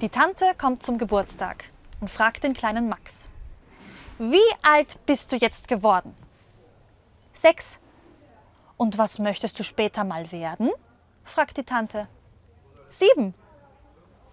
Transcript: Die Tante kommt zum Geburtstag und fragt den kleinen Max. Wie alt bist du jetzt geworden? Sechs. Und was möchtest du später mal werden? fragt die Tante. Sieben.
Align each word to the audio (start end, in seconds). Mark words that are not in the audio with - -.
Die 0.00 0.10
Tante 0.10 0.54
kommt 0.56 0.84
zum 0.84 0.96
Geburtstag 0.96 1.64
und 2.00 2.08
fragt 2.08 2.44
den 2.44 2.54
kleinen 2.54 2.88
Max. 2.88 3.30
Wie 4.18 4.38
alt 4.62 5.04
bist 5.06 5.32
du 5.32 5.36
jetzt 5.36 5.66
geworden? 5.66 6.14
Sechs. 7.34 7.80
Und 8.76 8.96
was 8.96 9.18
möchtest 9.18 9.58
du 9.58 9.64
später 9.64 10.04
mal 10.04 10.30
werden? 10.30 10.70
fragt 11.24 11.56
die 11.56 11.64
Tante. 11.64 12.06
Sieben. 12.90 13.34